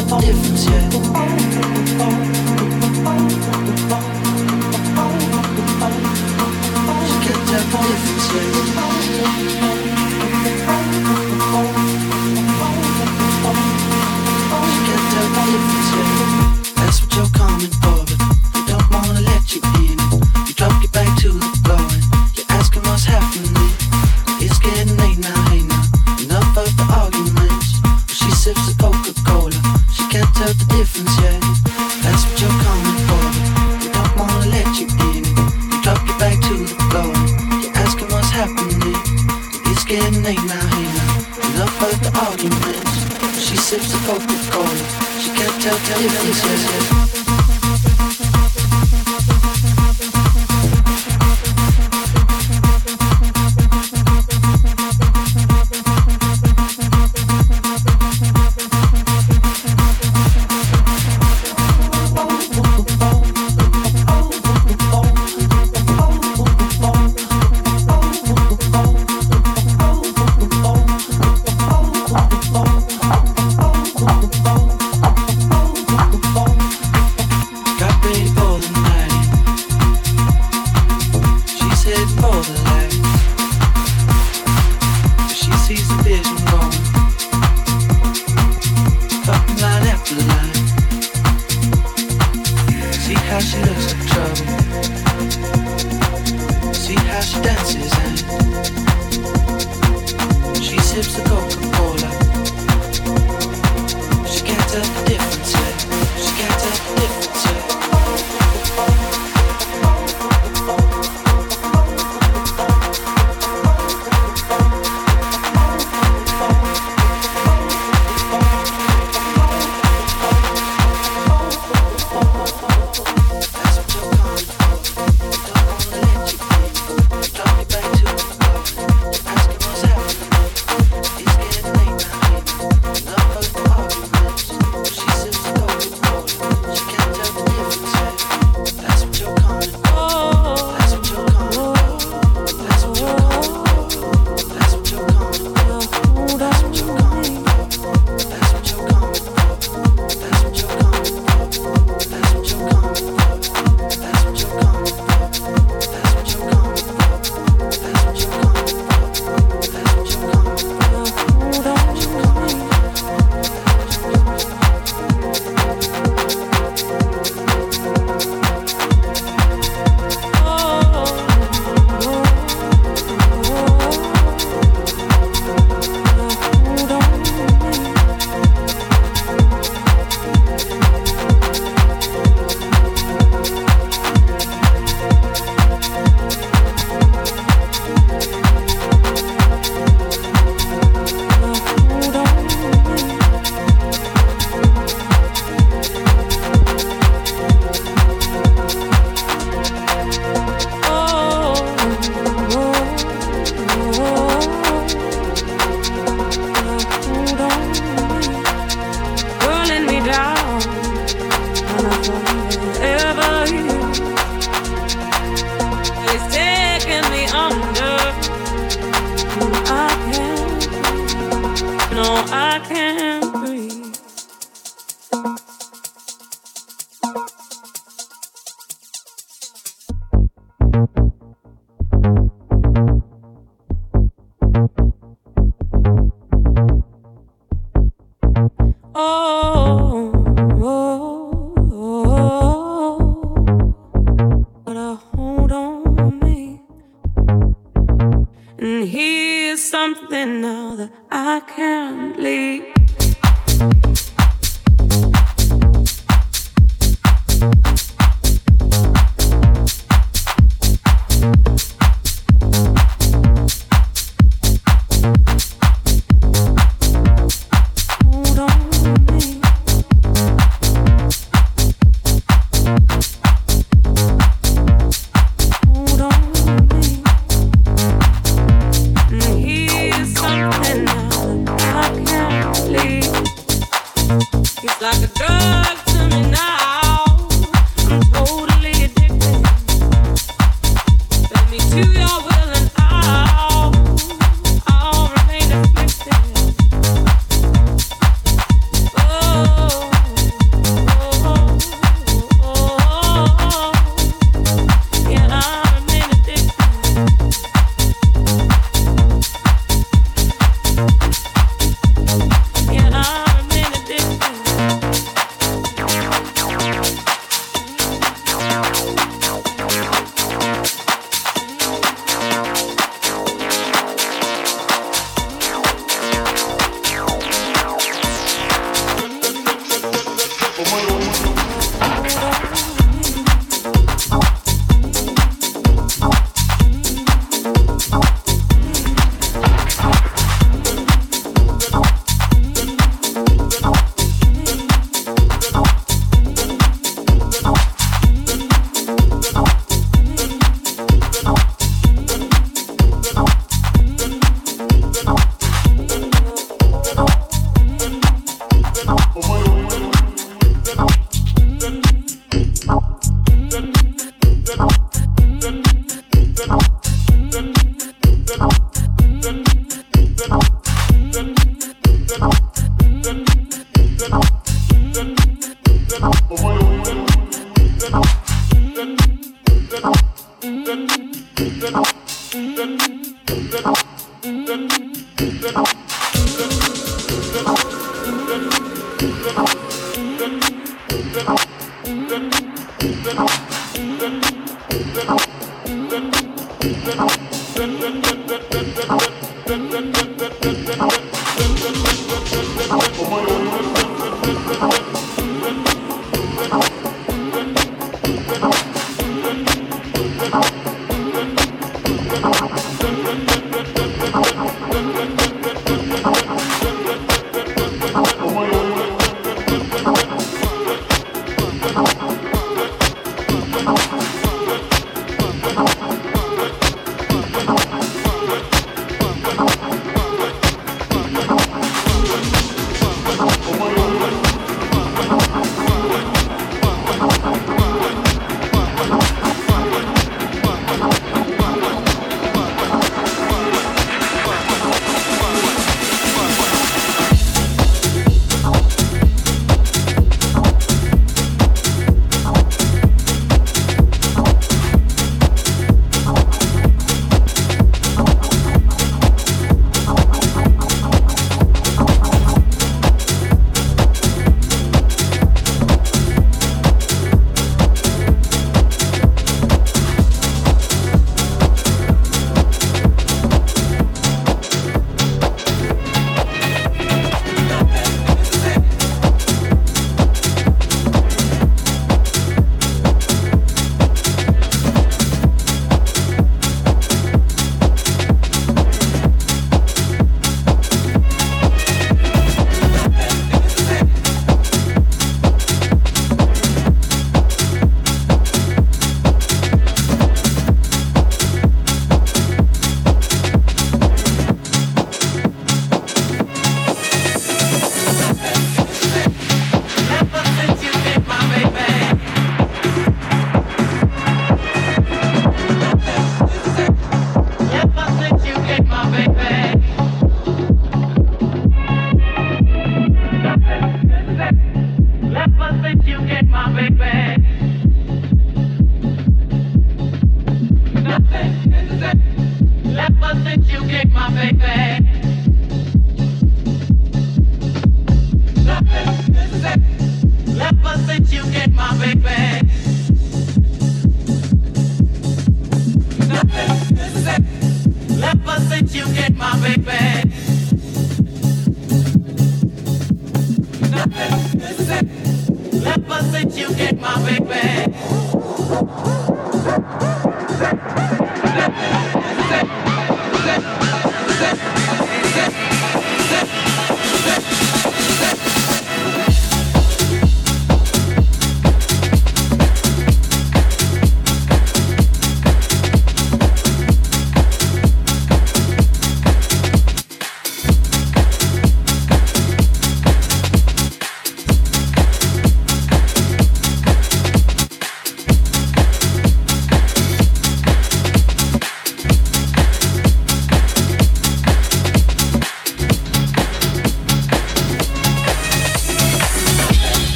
[0.00, 0.32] dans les
[30.42, 31.38] tell the difference yeah.
[32.02, 33.24] That's what you're coming for.
[33.78, 35.22] They don't wanna let you in.
[35.70, 37.14] You drop your back to the floor.
[37.62, 38.96] You're asking what's happening.
[39.70, 41.10] It's getting late now, hey now.
[41.48, 42.92] Enough of the arguments.
[43.38, 44.84] She sips the Coca-Cola.
[45.22, 47.21] She can't tell the difference yet.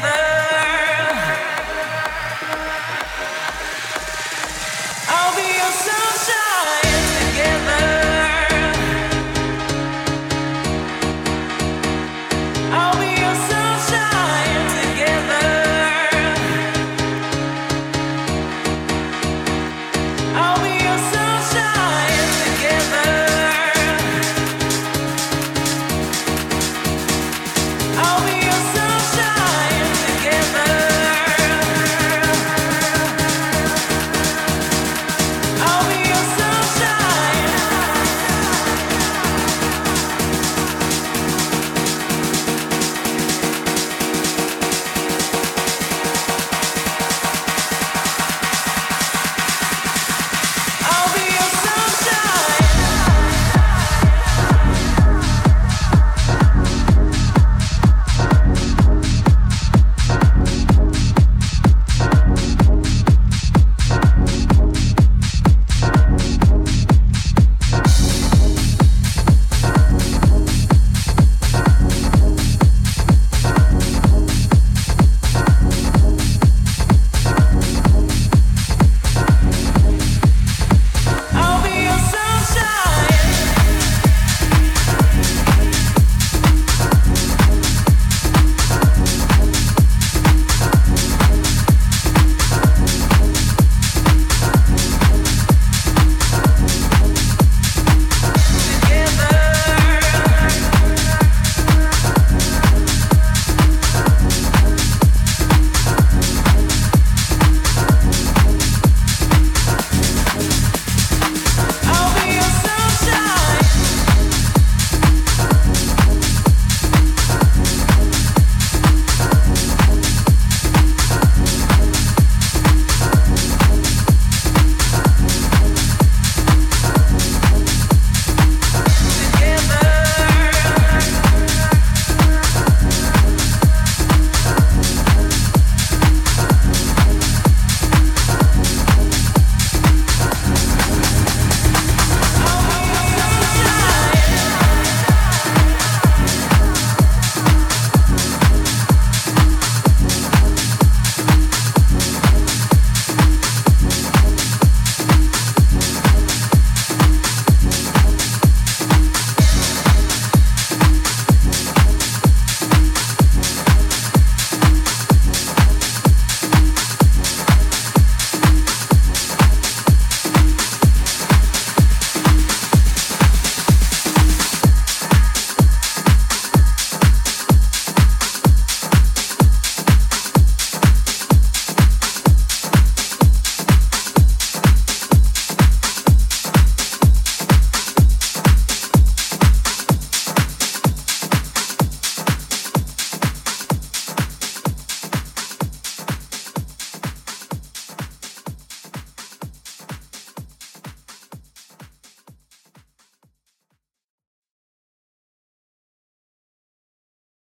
[0.00, 0.21] never